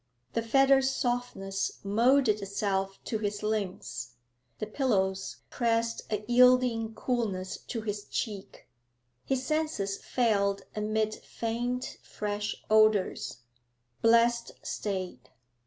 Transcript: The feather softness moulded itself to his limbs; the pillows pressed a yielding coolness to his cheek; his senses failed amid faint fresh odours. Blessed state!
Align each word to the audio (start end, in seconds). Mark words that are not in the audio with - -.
The 0.33 0.41
feather 0.41 0.81
softness 0.81 1.73
moulded 1.83 2.41
itself 2.41 2.97
to 3.03 3.19
his 3.19 3.43
limbs; 3.43 4.13
the 4.57 4.65
pillows 4.65 5.35
pressed 5.51 6.11
a 6.11 6.25
yielding 6.27 6.95
coolness 6.95 7.57
to 7.67 7.81
his 7.81 8.05
cheek; 8.05 8.67
his 9.25 9.45
senses 9.45 9.97
failed 9.99 10.63
amid 10.75 11.13
faint 11.13 11.97
fresh 12.01 12.55
odours. 12.67 13.43
Blessed 14.01 14.53
state! 14.63 15.29